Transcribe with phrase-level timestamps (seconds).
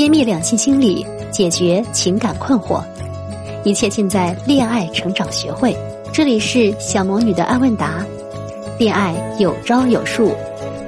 [0.00, 2.82] 揭秘两性心理，解决情感困惑，
[3.64, 5.76] 一切尽在恋爱成长学会。
[6.10, 8.02] 这里是小魔女的爱问答，
[8.78, 10.32] 恋爱有招有术，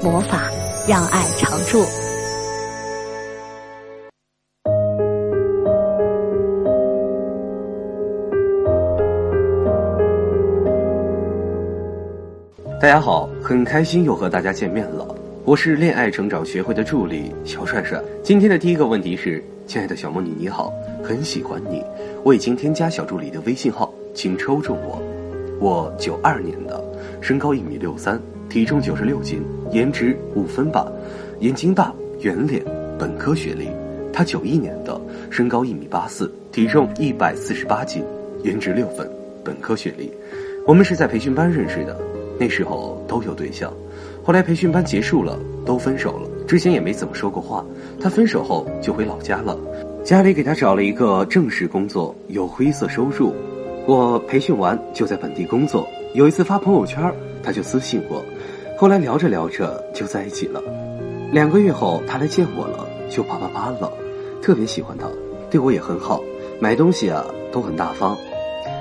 [0.03, 0.49] 魔法
[0.89, 1.85] 让爱常驻。
[12.81, 15.12] 大家好，很开心又和大家见面了。
[15.45, 18.01] 我是恋爱成长学会的助理小帅帅。
[18.23, 20.73] 今天的第一个问题是：亲爱的小魔女你好，
[21.03, 21.83] 很喜欢你，
[22.23, 25.03] 我已经添加小助理的微信号，请抽中我。
[25.59, 26.81] 我九二年的，
[27.21, 29.43] 身高一米六三，体重九十六斤，
[29.73, 30.87] 颜值五分吧，
[31.41, 32.65] 眼睛大，圆脸，
[32.97, 33.69] 本科学历。
[34.13, 38.05] 他九一年的，身高一米八四，体重一百四十八斤，
[38.45, 39.11] 颜值六分，
[39.43, 40.13] 本科学历。
[40.69, 41.99] 我们是在培训班认识的。
[42.39, 43.73] 那时候都有对象，
[44.25, 46.29] 后来培训班结束了，都分手了。
[46.47, 47.65] 之前也没怎么说过话。
[48.01, 49.59] 他分手后就回老家了，
[50.05, 53.35] 家里给他找了一个正式工作，有灰色收入。
[53.87, 55.87] 我培训完就在本地工作。
[56.15, 58.25] 有一次发朋友圈，他就私信我，
[58.79, 60.63] 后来聊着聊着就在一起了。
[61.33, 63.93] 两个月后他来见我了，就啪啪啪了，
[64.41, 65.07] 特别喜欢他，
[65.51, 66.23] 对我也很好，
[66.61, 68.17] 买东西啊都很大方。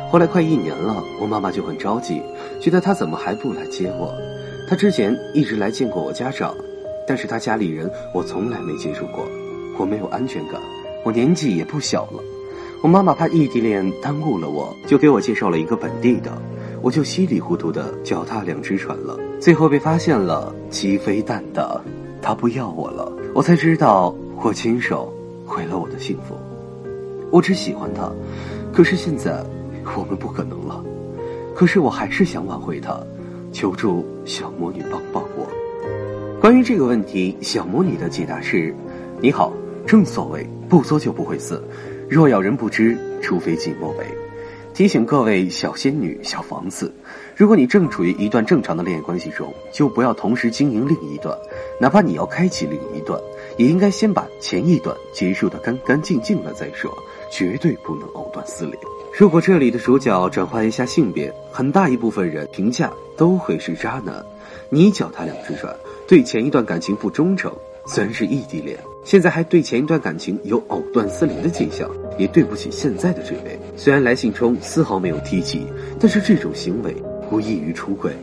[0.10, 2.22] 后来快一年了，我妈妈就很着急，
[2.60, 4.14] 觉得他怎么还不来接我？
[4.72, 6.56] 他之前一直来见过我家长，
[7.06, 9.28] 但是他家里人我从来没接触过，
[9.78, 10.62] 我没有安全感，
[11.04, 12.24] 我年纪也不小了。
[12.82, 16.32] 我妈妈怕异地恋耽误了我，就给我介绍了一个本地的，
[16.82, 21.82] 我就稀里糊涂的脚踏两只船了，最后被发现了鸡飞蛋打，
[22.22, 25.12] 他不要我了，我才知道我亲手
[25.46, 26.38] 毁了我的幸福。
[27.30, 28.10] 我只喜欢他，
[28.72, 29.44] 可是现在。
[29.98, 30.82] 我们不可能了，
[31.56, 32.98] 可是我还是想挽回他，
[33.52, 35.48] 求助小魔女帮帮我。
[36.40, 38.74] 关于这个问题，小魔女的解答是：
[39.20, 39.54] 你好，
[39.86, 41.64] 正所谓不作就不会死，
[42.10, 44.06] 若要人不知，除非己莫为。
[44.74, 46.92] 提醒各位小仙女、小房子，
[47.36, 51.38] 如果你正处于一段正常的恋爱关系中，就不要同时经营另一段，
[51.80, 53.20] 哪怕你要开启另一段，
[53.58, 56.90] 也应该先把前一段结束的干干净净了再说，
[57.30, 58.78] 绝对不能藕断丝连。
[59.14, 64.26] 如果这里的主角转换一下性别，很大一部分人评价都会是渣男。
[64.70, 65.76] 你脚踏两只船，
[66.08, 67.52] 对前一段感情不忠诚，
[67.86, 73.60] 虽然是异地恋，现在还对前一段感情有藕断丝连的迹象，也对不起现在的这位。
[73.76, 75.68] 虽然来信中丝毫没有提及，
[76.00, 76.96] 但是这种行为
[77.30, 78.14] 无异于出轨。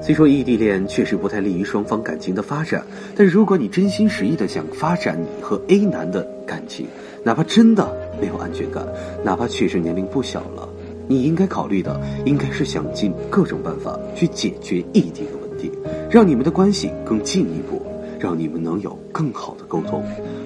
[0.00, 6.88] 虽说异地恋确实不太利于双方感情的发展，但如果你真心实意的想发展你和 A 男的感情，
[7.22, 8.01] 哪怕真的。
[8.20, 8.86] 没有安全感，
[9.24, 10.68] 哪怕确实年龄不小了，
[11.08, 15.70] 你应该考虑的应该是想尽各种办法去解决异地的问题，
[16.10, 17.82] 让你们的关系更进一步，
[18.18, 20.02] 让你们能有更好的沟通，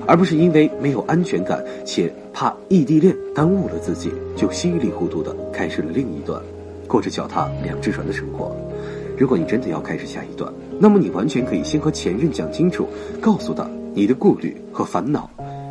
[0.07, 6.41] 而不是因为没有安全感且怕异地恋耽误了自己，就稀里糊涂的开始了另一段，
[6.87, 8.55] 过着脚踏两只船的生活。
[9.19, 12.87] 如果你真的要开始下一段，那么你完全可以先和前任讲清楚，
[13.21, 15.29] 告诉他你的顾虑和烦恼。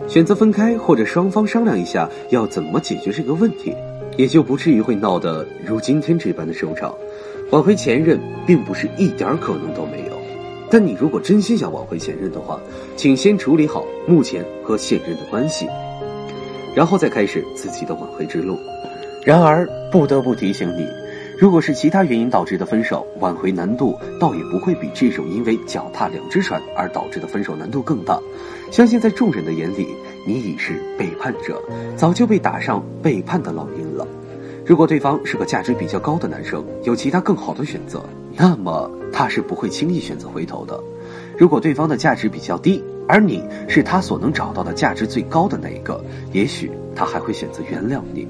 [0.07, 3.73] 选择分开，或者双方商量一下要怎么解决这个问题，
[4.17, 6.93] 也就不至于会闹得如今天这般的收场。
[7.51, 10.17] 挽回前任并不是一点可能都没有，
[10.69, 12.59] 但你如果真心想挽回前任的话，
[12.95, 15.67] 请先处理好目前和现任的关系，
[16.75, 18.57] 然后再开始自己的挽回之路。
[19.23, 20.87] 然而，不得不提醒你。
[21.37, 28.17] 如果是其他原因导致的分手，挽回难度倒也不会比这种因为脚踏两只船而导致的分手难度更大。
[28.71, 29.87] 相信在众人的眼里，
[30.25, 31.61] 你已是背叛者，
[31.97, 34.07] 早就被打上背叛的烙印了。
[34.65, 38.01] 如果对方是个价值比较高的男生，有其他更好的选择，
[38.35, 40.81] 那么他是不会轻易选择回头的。
[41.37, 48.25] 如果对方的价值比较低，而你是他所能找到的价值最高的那一个，也许他还会选择原谅你。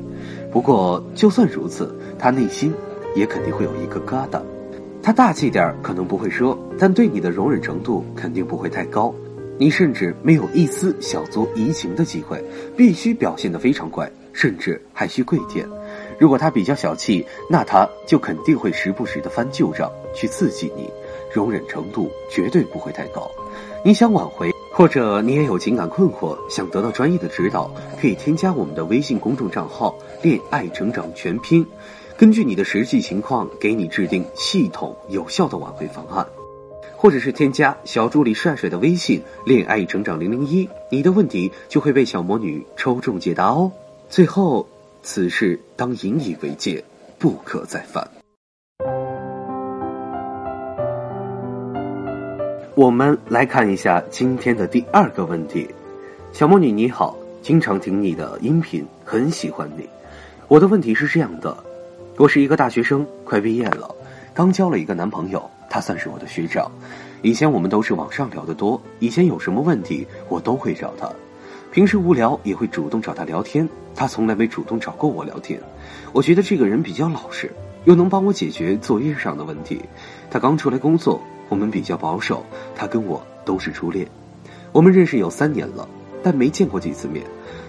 [0.52, 2.74] 不过，就算如此，他内心。
[3.16, 4.42] 也肯定会有一个疙瘩，
[5.02, 9.14] 他大气点儿可能不会说，但对你的容忍程度肯定不会太高，
[9.58, 12.44] 你甚至没有一丝小作怡情的机会，
[12.76, 15.68] 必须表现得非常乖，甚至还需跪舔。
[16.20, 20.90] 如果他比较小气，那他就肯定会时不时的翻旧账去刺激你，
[21.34, 23.32] 容忍程度绝对不会太高。
[23.84, 27.70] 你想挽回，或者你也有情感困惑，想得到专业的指导，
[28.02, 31.66] 可以添加我们的微信公众账号“恋爱成长全拼”。
[32.18, 36.26] 根据你的实际情况，给你制定系统有效的挽回方案，
[36.96, 43.70] 或者是添加小助理帅帅的微信“恋爱成长零零一”，你的问题就会被小魔女抽中解答哦。
[44.10, 44.66] 最后，
[45.04, 46.82] 此事当引以为戒，
[47.20, 48.10] 不可再犯。
[52.76, 55.68] 我们来看一下今天的第二个问题：
[56.32, 59.86] 小魔女你好，经常听你的音频，很喜欢你。
[60.48, 61.65] 我的问题是这样的，
[62.18, 63.94] 我是一个大学生，快毕业了，
[64.34, 66.72] 刚交了一个男朋友，他算是我的学长。
[67.22, 71.12] 以前我们都是网上聊得多，以前有什么问题我都会找他，
[71.74, 75.60] 平时无聊也会主动找他聊天，他从来没主动找过我聊天。
[76.14, 77.52] 我觉得这个人比较老实，
[77.84, 79.82] 又能帮我解决作业上的问题。
[80.32, 81.20] 他刚出来工作，
[81.50, 84.08] 我们比较保守，他跟我都是初恋，
[84.72, 85.86] 我们认识有三年了。
[86.24, 87.26] 但没见过几次面，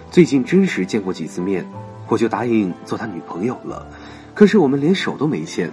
[0.09, 1.65] 最近真实见过几次面，
[2.07, 3.85] 我就答应做他女朋友了。
[4.37, 5.67] 可是我们连手都没牵。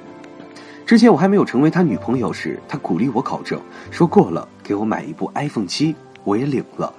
[0.87, 5.95] 之前我还没有成为他女朋友时，他鼓励我考证，说过了给我买一部 iPhone 七，
[6.25, 6.91] 我也领了。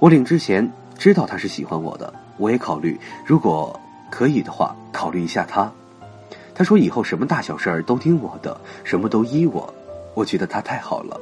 [0.00, 5.72] 我领之前知道他是喜欢我的，我也考虑如果可以的话，考虑一下他。
[6.54, 9.72] 他说以后什么大小事儿都听我的，什么都依我。
[10.12, 11.18] 我觉得他太好了。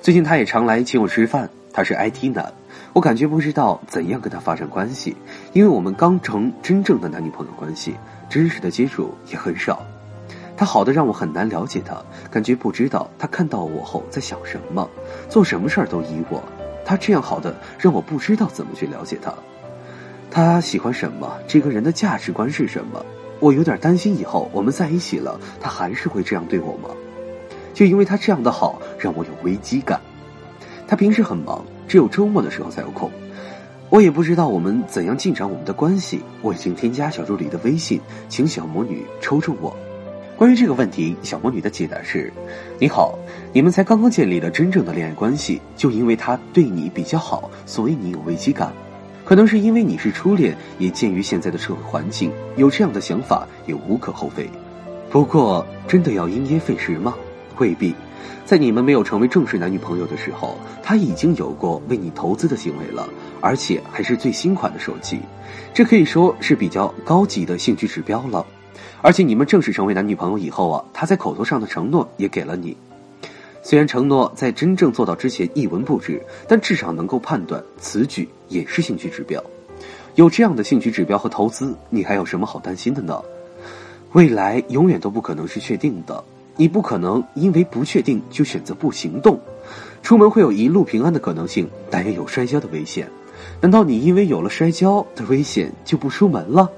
[0.00, 2.52] 最近他也常来请我吃饭，他是 IT 男。
[2.92, 5.16] 我感觉不知道怎样跟他发展关系，
[5.52, 7.96] 因为我们刚成真正的男女朋友关系，
[8.28, 9.82] 真实的接触也很少。
[10.56, 11.96] 他好的让我很难了解他，
[12.30, 14.88] 感觉不知道他看到我后在想什么，
[15.28, 16.42] 做什么事儿都依我。
[16.84, 19.32] 他这样好的让我不知道怎么去了解他。
[20.30, 21.38] 他喜欢什么？
[21.48, 23.04] 这个人的价值观是什么？
[23.40, 26.90] 我有点担心以后我们在一起了，他还是会这样对我吗？
[27.72, 30.00] 就因为他这样的好，让我有危机感。
[30.86, 31.64] 他平时很忙。
[31.86, 33.10] 只有周末的时候才有空，
[33.94, 36.20] 我也不知道我们怎样进展我们的关系。
[36.42, 39.72] 我已经添加小助理的微信，请小魔女抽中我。
[40.36, 42.32] 关于这个问题，小魔女的解答是：
[42.80, 43.16] 你好，
[43.52, 48.72] 你们才刚刚建立了真正的恋爱关系，就因为他对你比较好，所以你有危机感。
[49.24, 54.50] 可能是因为你是初恋，也鉴于现在的社会环境，有这样的想法也无可厚非。
[55.08, 57.14] 不过，真的要因噎废食吗？
[57.58, 57.94] 未必。
[58.44, 63.08] 在你们没有成为正式男女朋友的时候，他已经有过为你投资的行为了，
[63.40, 65.18] 而且还是最新款的手机，
[65.72, 68.44] 这可以说是比较高级的兴趣指标了。
[69.00, 72.76] 而且你们正式成为男女朋友以后啊，他在口头上的承诺也给了你，
[73.62, 79.42] 虽然承诺在真正做到之前一文不值，但至少能够判断此举也是兴趣指标。
[80.16, 83.22] 有这样的兴趣指标和投资，你还有什么好担心的呢？
[84.12, 86.22] 未来永远都不可能是确定的。
[86.56, 89.40] 你不可能因为不确定就选择不行动，
[90.02, 93.08] 出门会有一路平安的可能性，但也有摔跤的危险。
[93.60, 96.70] 难道你因为有了摔跤的危险就不出门了？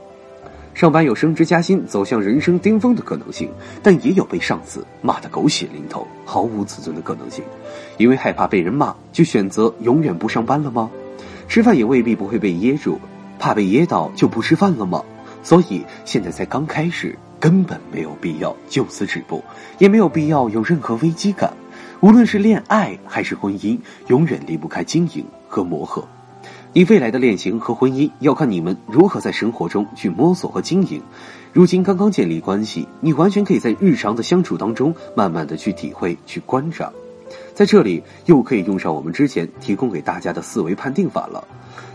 [0.72, 3.50] 上班有升职加薪、走向人生巅峰的可能性，
[3.82, 7.42] 但也有被上司骂得狗血淋头、毫无自尊的可能性。
[7.96, 10.90] 因为害怕被人骂，就选择永远不上班了吗？
[11.48, 12.98] 吃饭也未必不会被噎住，
[13.38, 15.02] 怕被噎到就不吃饭了吗？
[15.42, 17.16] 所以现在才刚开始。
[17.38, 19.42] 根本没有必要就此止步，
[19.78, 21.52] 也没有必要有任何危机感。
[22.00, 23.78] 无论是恋爱还是婚姻，
[24.08, 26.06] 永远离不开经营和磨合。
[26.72, 31.00] 你未来的恋情和婚姻要看你们如何在生活中去摸索和经营。
[31.52, 36.92] 如今刚刚建立关系，你完全可以在日常的相处当中，慢慢的去体会、去观察。
[37.54, 41.42] 在这里又可以用上我们之前提供给大家的思维判定法了，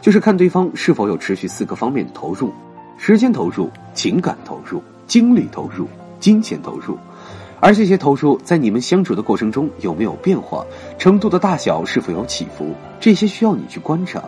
[0.02, 2.52] 就是看对方是否有持续四个方面的投入：
[2.98, 4.82] 时间投入、情感投入。
[5.12, 5.90] 精力投入、
[6.22, 6.98] 金钱投入，
[7.60, 10.66] 而这些投入在你们相处的过程中有没有变化，
[10.98, 14.24] 程度的大小是否有起伏，这些需要你去观察。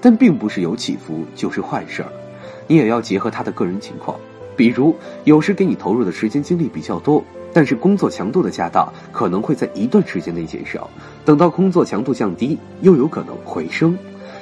[0.00, 2.12] 但并不是有起伏就是坏事儿，
[2.68, 4.16] 你也要结合他的个人情况。
[4.54, 7.20] 比如，有时给你投入的时间精力比较多，
[7.52, 10.88] 但是工作强度的加大可能会在一段时间内减少，
[11.24, 13.98] 等到工作强度降低，又有可能回升。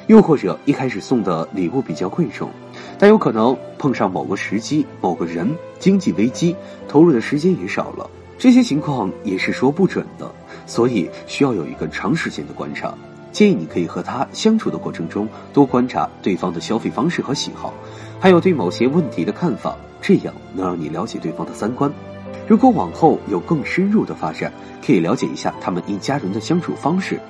[0.06, 2.50] 又或者一开始送的礼物比较贵重。
[2.98, 6.54] 但有可能碰上某个时机、某个人，经济危机，
[6.88, 8.08] 投入的时间也少了，
[8.38, 10.30] 这些情况也是说不准的，
[10.66, 12.94] 所以需要有一个长时间的观察。
[13.32, 17.74] 建议你可以和他相处的过程中，多观察对方的消费方式和喜好，
[18.18, 21.92] 还有对某些问题的看法，这样能让你了解对方的三观。
[22.48, 24.50] 如果往后有更深入的发展，
[24.82, 27.20] 可以了解一下他们一家人的相处方式，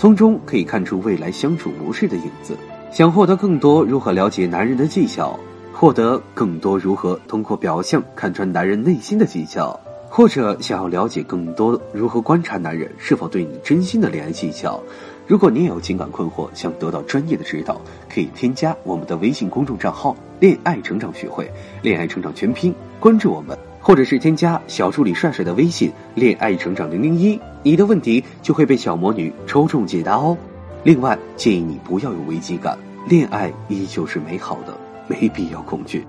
[0.00, 2.56] 从中可以看出未来相处模式的影子。
[2.90, 5.38] 想获得更多如何了解男人的技巧，
[5.74, 9.78] 获得更多如何通过表象看穿男人内心的技巧，
[10.08, 14.82] 或者想要了解更多如何观察男人是否对你真心的恋爱技巧，
[15.26, 17.78] 如果你也有情感困惑，想得到专业的指导，
[18.08, 21.46] 可以添加我们的微信公众账号“恋爱成长学会”，
[21.84, 30.36] 恋爱成长全拼，关注我们，或者是添加小助理帅帅的微信“恋爱成长零零一”，你的问题就会被小魔女抽中解答哦。
[30.84, 36.06] 另外，建议你不要有危机感，恋爱依旧是美好的，没必要恐惧。